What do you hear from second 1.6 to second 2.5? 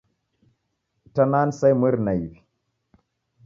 imweri na iw'i.